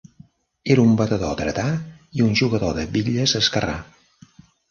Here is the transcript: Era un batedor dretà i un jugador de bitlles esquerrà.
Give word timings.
Era 0.75 0.81
un 0.83 0.95
batedor 1.01 1.35
dretà 1.41 1.65
i 2.19 2.25
un 2.29 2.33
jugador 2.41 2.73
de 2.79 2.87
bitlles 2.97 3.35
esquerrà. 3.43 3.77